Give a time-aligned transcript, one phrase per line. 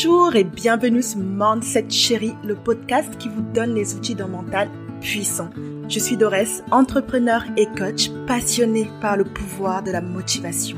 [0.00, 4.70] Bonjour et bienvenue sur Mindset Chérie, le podcast qui vous donne les outils d'un mental
[5.00, 5.50] puissant.
[5.88, 10.76] Je suis Dorès, entrepreneur et coach passionné par le pouvoir de la motivation.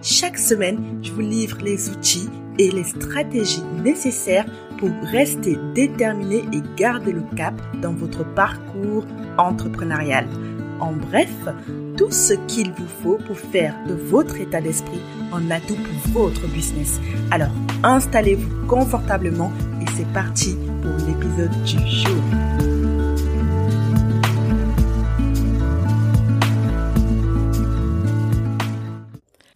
[0.00, 4.46] Chaque semaine, je vous livre les outils et les stratégies nécessaires
[4.78, 9.04] pour rester déterminé et garder le cap dans votre parcours
[9.36, 10.26] entrepreneurial.
[10.80, 11.34] En bref,
[11.98, 15.02] tout ce qu'il vous faut pour faire de votre état d'esprit
[15.34, 15.76] un atout
[16.14, 16.98] pour votre business.
[17.30, 17.52] Alors,
[17.84, 22.22] installez-vous confortablement et c'est parti pour l'épisode du jour.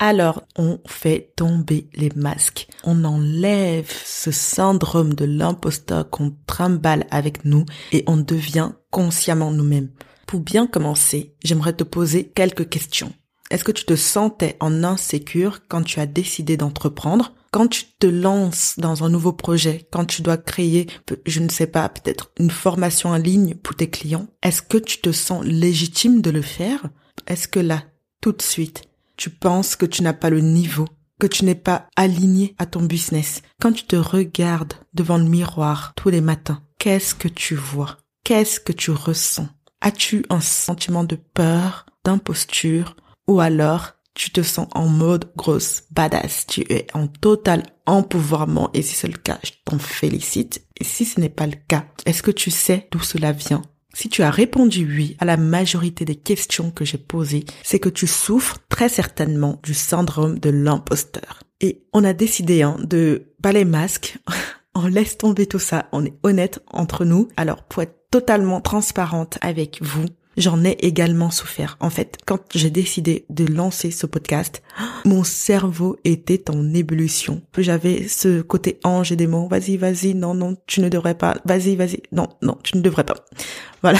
[0.00, 2.69] Alors, on fait tomber les masques.
[2.84, 9.91] On enlève ce syndrome de l'imposteur qu'on trimballe avec nous et on devient consciemment nous-mêmes.
[10.27, 13.12] Pour bien commencer, j'aimerais te poser quelques questions.
[13.50, 17.33] Est-ce que tu te sentais en insécure quand tu as décidé d'entreprendre?
[17.50, 20.86] Quand tu te lances dans un nouveau projet, quand tu dois créer,
[21.27, 25.00] je ne sais pas, peut-être une formation en ligne pour tes clients, est-ce que tu
[25.00, 26.88] te sens légitime de le faire?
[27.26, 27.84] Est-ce que là,
[28.20, 28.84] tout de suite,
[29.16, 30.86] tu penses que tu n'as pas le niveau,
[31.19, 33.42] que tu n'es pas aligné à ton business?
[33.60, 37.96] Quand tu te regardes devant le miroir tous les matins, qu'est-ce que tu vois?
[38.24, 39.48] Qu'est-ce que tu ressens?
[39.80, 42.94] As-tu un sentiment de peur, d'imposture,
[43.26, 48.83] ou alors tu te sens en mode grosse badass, tu es en total empouvoirment et
[48.83, 50.66] si c'est le cas, je t'en félicite.
[50.77, 53.62] Et si ce n'est pas le cas, est-ce que tu sais d'où cela vient?
[53.94, 57.88] Si tu as répondu oui à la majorité des questions que j'ai posées, c'est que
[57.88, 61.41] tu souffres très certainement du syndrome de l'imposteur.
[61.60, 64.19] Et on a décidé hein, de pas les masques,
[64.75, 67.28] on laisse tomber tout ça, on est honnête entre nous.
[67.36, 70.06] Alors pour être totalement transparente avec vous.
[70.39, 71.77] J'en ai également souffert.
[71.81, 74.62] En fait, quand j'ai décidé de lancer ce podcast,
[75.05, 77.42] mon cerveau était en ébullition.
[77.58, 79.48] J'avais ce côté ange et démon.
[79.48, 81.38] Vas-y, vas-y, non, non, tu ne devrais pas.
[81.44, 83.16] Vas-y, vas-y, non, non, tu ne devrais pas.
[83.82, 83.99] Voilà.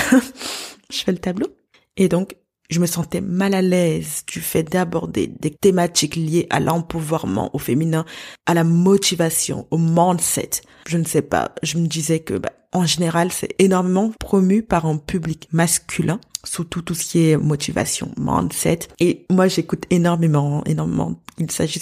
[0.93, 1.49] je fais le tableau.
[1.97, 2.37] Et donc,
[2.71, 7.59] je me sentais mal à l'aise du fait d'aborder des thématiques liées à l'empouvoirment au
[7.59, 8.05] féminin,
[8.47, 10.51] à la motivation, au mindset.
[10.87, 14.85] Je ne sais pas, je me disais que bah, en général, c'est énormément promu par
[14.87, 18.81] un public masculin, surtout tout ce qui est motivation, mindset.
[19.01, 21.21] Et moi, j'écoute énormément, énormément.
[21.39, 21.81] Il s'agit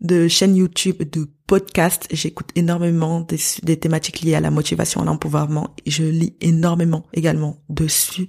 [0.00, 2.06] de chaînes YouTube, de podcasts.
[2.10, 5.74] J'écoute énormément des, des, thématiques liées à la motivation, à l'empouvoirment.
[5.86, 8.26] Je lis énormément également dessus.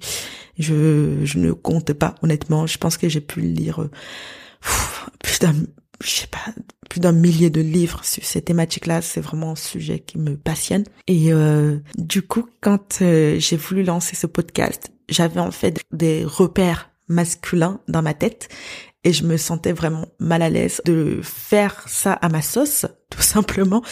[0.58, 2.66] Je, je ne compte pas, honnêtement.
[2.66, 3.90] Je pense que j'ai pu lire euh,
[5.40, 5.54] d'un
[6.02, 6.52] je sais pas,
[6.88, 9.02] plus d'un millier de livres sur ces thématiques-là.
[9.02, 10.84] C'est vraiment un sujet qui me passionne.
[11.06, 16.24] Et euh, du coup, quand euh, j'ai voulu lancer ce podcast, j'avais en fait des
[16.24, 18.48] repères masculins dans ma tête
[19.04, 23.22] et je me sentais vraiment mal à l'aise de faire ça à ma sauce, tout
[23.22, 23.82] simplement,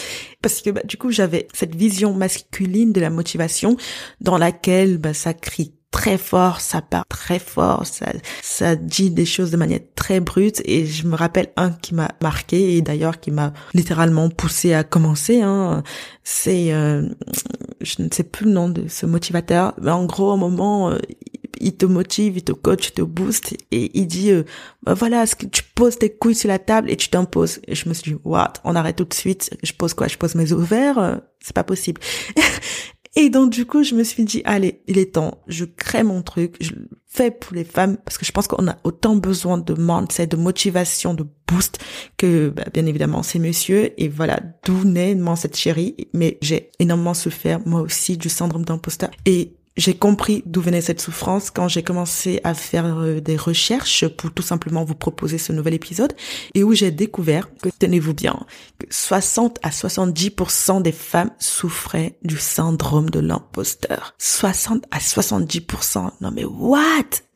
[0.41, 3.77] parce que bah, du coup j'avais cette vision masculine de la motivation
[4.19, 8.07] dans laquelle bah, ça crie très fort, ça part très fort, ça,
[8.41, 12.11] ça dit des choses de manière très brute et je me rappelle un qui m'a
[12.21, 15.41] marqué et d'ailleurs qui m'a littéralement poussé à commencer.
[15.41, 15.83] Hein,
[16.25, 17.07] c'est, euh,
[17.79, 20.97] je ne sais plus le nom de ce motivateur, mais en gros, au moment, euh,
[21.61, 24.43] il te motive, il te coach, il te booste et il dit, euh,
[24.83, 27.61] bah voilà, tu poses tes couilles sur la table et tu t'imposes.
[27.69, 29.57] Et je me suis dit, what, on arrête tout de suite.
[29.63, 30.09] Je pose quoi?
[30.09, 32.01] Je pose mes ovaires C'est pas possible.
[33.15, 36.21] Et donc du coup, je me suis dit, allez, il est temps, je crée mon
[36.21, 39.57] truc, je le fais pour les femmes, parce que je pense qu'on a autant besoin
[39.57, 41.79] de mindset, de motivation, de boost,
[42.17, 43.93] que bah, bien évidemment ces messieurs.
[43.97, 45.95] Et voilà, d'où naît cette chérie.
[46.13, 49.11] Mais j'ai énormément souffert, moi aussi, du syndrome d'imposteur.
[49.77, 54.31] J'ai compris d'où venait cette souffrance quand j'ai commencé à faire euh, des recherches pour
[54.31, 56.13] tout simplement vous proposer ce nouvel épisode
[56.53, 58.45] et où j'ai découvert que, tenez-vous bien,
[58.79, 64.15] que 60 à 70% des femmes souffraient du syndrome de l'imposteur.
[64.17, 66.11] 60 à 70%.
[66.21, 66.79] Non mais what?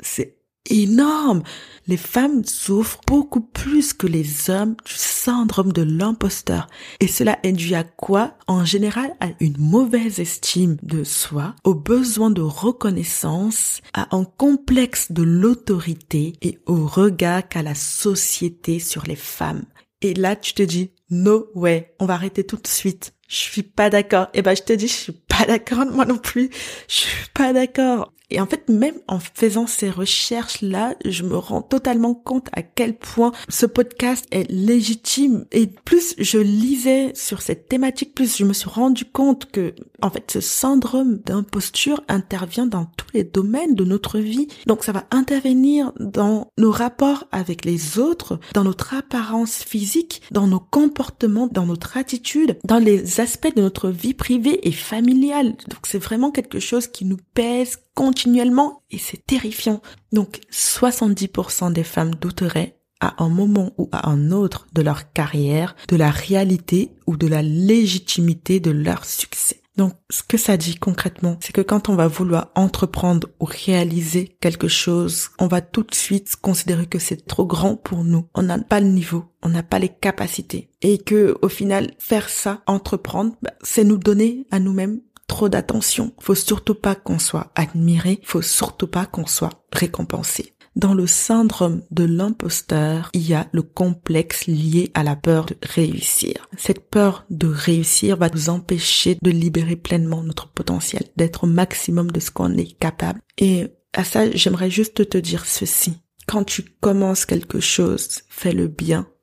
[0.01, 0.38] C'est
[0.69, 1.43] énorme.
[1.87, 6.67] Les femmes souffrent beaucoup plus que les hommes du syndrome de l'imposteur.
[6.99, 8.35] Et cela induit à quoi?
[8.47, 15.11] En général, à une mauvaise estime de soi, au besoin de reconnaissance, à un complexe
[15.11, 19.63] de l'autorité et au regard qu'a la société sur les femmes.
[20.01, 23.13] Et là, tu te dis, no way, on va arrêter tout de suite.
[23.27, 24.27] Je suis pas d'accord.
[24.33, 26.49] Et eh ben, je te dis, je suis pas d'accord, moi non plus.
[26.87, 28.13] Je suis pas d'accord.
[28.31, 32.97] Et en fait, même en faisant ces recherches-là, je me rends totalement compte à quel
[32.97, 35.45] point ce podcast est légitime.
[35.51, 40.09] Et plus je lisais sur cette thématique, plus je me suis rendu compte que, en
[40.09, 44.47] fait, ce syndrome d'imposture intervient dans tous les domaines de notre vie.
[44.67, 50.47] Donc ça va intervenir dans nos rapports avec les autres, dans notre apparence physique, dans
[50.47, 55.55] nos comportements, dans notre attitude, dans les aspects de notre vie privée et familiale.
[55.69, 59.81] Donc c'est vraiment quelque chose qui nous pèse continuellement et c'est terrifiant.
[60.13, 65.75] Donc 70% des femmes douteraient à un moment ou à un autre de leur carrière
[65.89, 69.59] de la réalité ou de la légitimité de leur succès.
[69.75, 74.35] Donc, ce que ça dit concrètement, c'est que quand on va vouloir entreprendre ou réaliser
[74.41, 78.27] quelque chose, on va tout de suite considérer que c'est trop grand pour nous.
[78.35, 80.69] On n'a pas le niveau, on n'a pas les capacités.
[80.81, 84.99] Et que, au final, faire ça, entreprendre, bah, c'est nous donner à nous-mêmes
[85.29, 86.11] trop d'attention.
[86.19, 90.55] Faut surtout pas qu'on soit admiré, faut surtout pas qu'on soit récompensé.
[90.75, 95.55] Dans le syndrome de l'imposteur, il y a le complexe lié à la peur de
[95.61, 96.47] réussir.
[96.57, 102.11] Cette peur de réussir va nous empêcher de libérer pleinement notre potentiel, d'être au maximum
[102.11, 103.21] de ce qu'on est capable.
[103.37, 106.01] Et à ça, j'aimerais juste te dire ceci.
[106.27, 109.18] Quand tu commences quelque chose, fais-le bien ou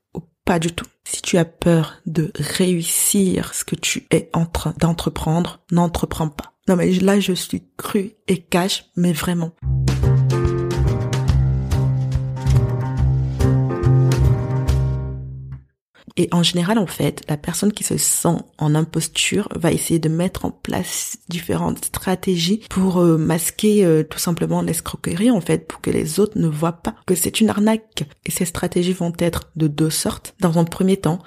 [0.47, 0.87] pas du tout.
[1.05, 6.55] Si tu as peur de réussir ce que tu es en train d'entreprendre, n'entreprends pas.
[6.69, 9.53] Non mais là je suis cru et cache, mais vraiment.
[16.17, 20.09] Et en général, en fait, la personne qui se sent en imposture va essayer de
[20.09, 25.81] mettre en place différentes stratégies pour euh, masquer euh, tout simplement l'escroquerie, en fait, pour
[25.81, 28.05] que les autres ne voient pas que c'est une arnaque.
[28.25, 30.35] Et ces stratégies vont être de deux sortes.
[30.41, 31.19] Dans un premier temps,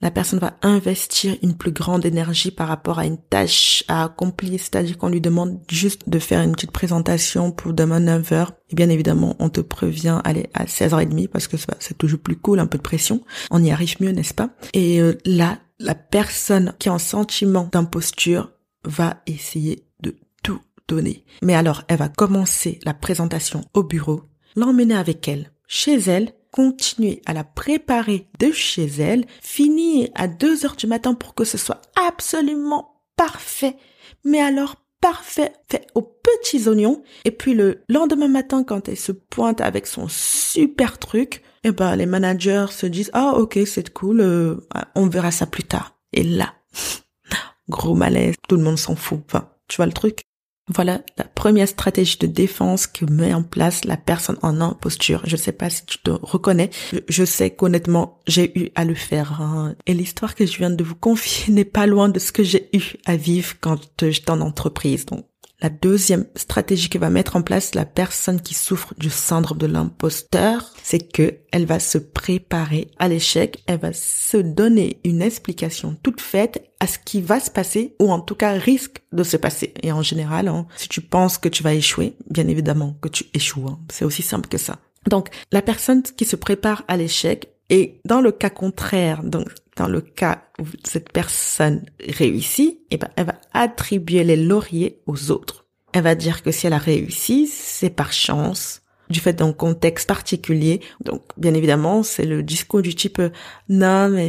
[0.00, 4.60] la personne va investir une plus grande énergie par rapport à une tâche à accomplir,
[4.60, 8.48] c'est-à-dire qu'on lui demande juste de faire une petite présentation pour demain 9h.
[8.70, 12.60] Et bien évidemment, on te prévient, aller à 16h30 parce que c'est toujours plus cool,
[12.60, 13.22] un peu de pression.
[13.50, 14.50] On y arrive mieux, n'est-ce pas?
[14.72, 18.52] Et euh, là, la personne qui a un sentiment d'imposture
[18.84, 21.24] va essayer de tout donner.
[21.42, 24.22] Mais alors, elle va commencer la présentation au bureau,
[24.54, 30.64] l'emmener avec elle chez elle continuer à la préparer de chez elle, finir à 2
[30.64, 33.76] heures du matin pour que ce soit absolument parfait,
[34.24, 39.12] mais alors parfait, fait aux petits oignons, et puis le lendemain matin quand elle se
[39.12, 44.20] pointe avec son super truc, eh ben les managers se disent ah ok c'est cool,
[44.20, 44.56] euh,
[44.94, 45.96] on verra ça plus tard.
[46.12, 46.54] Et là,
[47.68, 49.20] gros malaise, tout le monde s'en fout.
[49.26, 50.22] Enfin, tu vois le truc?
[50.68, 55.22] Voilà la première stratégie de défense que met en place la personne en imposture.
[55.24, 56.70] Je ne sais pas si tu te reconnais.
[57.08, 59.40] Je, sais qu'honnêtement, j'ai eu à le faire.
[59.40, 59.74] Hein.
[59.86, 62.68] Et l'histoire que je viens de vous confier n'est pas loin de ce que j'ai
[62.72, 65.06] eu à vivre quand j'étais en entreprise.
[65.06, 65.24] Donc,
[65.60, 69.66] la deuxième stratégie que va mettre en place la personne qui souffre du syndrome de
[69.66, 75.96] l'imposteur, c'est que elle va se préparer à l'échec, elle va se donner une explication
[76.02, 79.36] toute faite à ce qui va se passer ou en tout cas risque de se
[79.36, 79.74] passer.
[79.82, 83.24] Et en général, hein, si tu penses que tu vas échouer, bien évidemment que tu
[83.34, 83.66] échoues.
[83.68, 83.80] Hein.
[83.90, 84.78] C'est aussi simple que ça.
[85.08, 89.88] Donc, la personne qui se prépare à l'échec, et dans le cas contraire, donc dans
[89.88, 95.66] le cas où cette personne réussit, eh ben, elle va attribuer les lauriers aux autres.
[95.92, 100.08] Elle va dire que si elle a réussi, c'est par chance, du fait d'un contexte
[100.08, 100.80] particulier.
[101.02, 103.22] Donc, bien évidemment, c'est le discours du type,
[103.68, 104.28] non, mais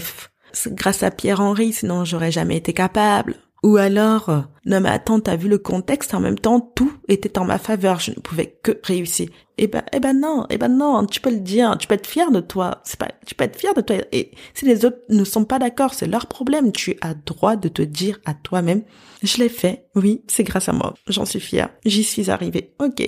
[0.54, 3.36] c'est grâce à Pierre-Henri, sinon j'aurais jamais été capable.
[3.64, 7.38] Ou alors, euh, non mais attends, t'as vu le contexte, en même temps, tout était
[7.38, 9.30] en ma faveur, je ne pouvais que réussir.
[9.58, 12.08] Eh ben, eh ben non, eh ben non, tu peux le dire, tu peux être
[12.08, 13.98] fier de toi, c'est pas, tu peux être fier de toi.
[14.14, 17.68] Et si les autres ne sont pas d'accord, c'est leur problème, tu as droit de
[17.68, 18.84] te dire à toi-même,
[19.24, 23.04] je l'ai fait, oui, c'est grâce à moi, j'en suis fier, j'y suis arrivé, ok.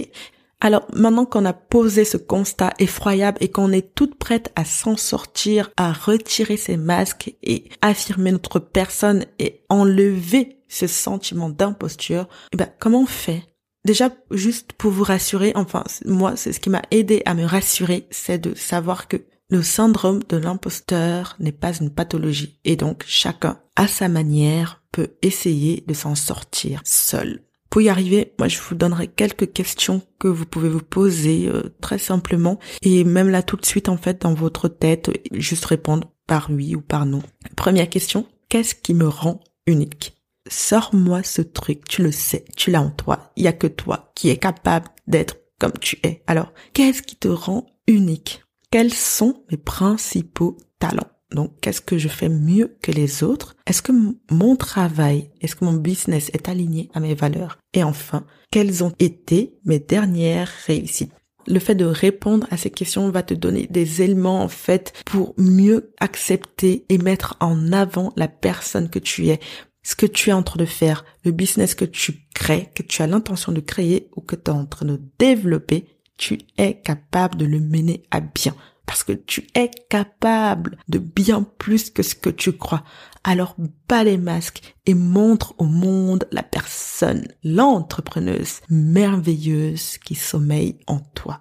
[0.63, 4.95] Alors maintenant qu'on a posé ce constat effroyable et qu'on est toute prête à s'en
[4.95, 12.57] sortir, à retirer ces masques et affirmer notre personne et enlever ce sentiment d'imposture, eh
[12.57, 13.43] ben comment on fait?
[13.85, 18.07] Déjà, juste pour vous rassurer, enfin, moi, c'est ce qui m'a aidé à me rassurer,
[18.11, 19.17] c'est de savoir que
[19.49, 25.09] le syndrome de l'imposteur n'est pas une pathologie et donc chacun, à sa manière, peut
[25.23, 27.41] essayer de s'en sortir seul.
[27.71, 31.73] Pour y arriver, moi je vous donnerai quelques questions que vous pouvez vous poser euh,
[31.79, 32.59] très simplement.
[32.81, 36.75] Et même là tout de suite en fait dans votre tête, juste répondre par oui
[36.75, 37.23] ou par non.
[37.55, 40.17] Première question, qu'est-ce qui me rend unique?
[40.49, 44.11] Sors-moi ce truc, tu le sais, tu l'as en toi, il y a que toi
[44.15, 46.23] qui est capable d'être comme tu es.
[46.27, 48.43] Alors, qu'est-ce qui te rend unique?
[48.69, 51.11] Quels sont mes principaux talents?
[51.31, 53.55] Donc, qu'est-ce que je fais mieux que les autres?
[53.65, 53.93] Est-ce que
[54.31, 57.57] mon travail, est-ce que mon business est aligné à mes valeurs?
[57.73, 61.13] Et enfin, quelles ont été mes dernières réussites?
[61.47, 65.33] Le fait de répondre à ces questions va te donner des éléments en fait pour
[65.37, 69.39] mieux accepter et mettre en avant la personne que tu es,
[69.81, 73.01] ce que tu es en train de faire, le business que tu crées, que tu
[73.01, 77.37] as l'intention de créer ou que tu es en train de développer, tu es capable
[77.37, 78.55] de le mener à bien
[78.91, 82.83] parce que tu es capable de bien plus que ce que tu crois.
[83.23, 83.55] Alors
[83.87, 91.39] bats les masques et montre au monde la personne, l'entrepreneuse merveilleuse qui sommeille en toi.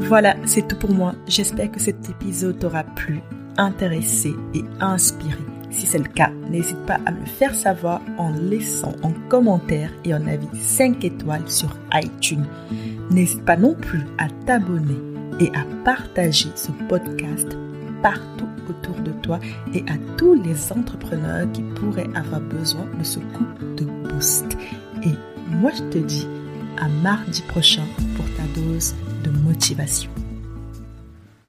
[0.00, 1.14] Voilà, c'est tout pour moi.
[1.26, 3.20] J'espère que cet épisode t'aura plu,
[3.56, 5.40] intéressé et inspiré.
[5.74, 10.12] Si c'est le cas, n'hésite pas à me faire savoir en laissant un commentaire et
[10.12, 12.46] un avis 5 étoiles sur iTunes.
[13.10, 14.96] N'hésite pas non plus à t'abonner
[15.40, 17.56] et à partager ce podcast
[18.02, 19.40] partout autour de toi
[19.74, 24.56] et à tous les entrepreneurs qui pourraient avoir besoin de ce coup de boost.
[25.02, 25.14] Et
[25.50, 26.28] moi, je te dis
[26.78, 27.84] à mardi prochain
[28.16, 30.13] pour ta dose de motivation.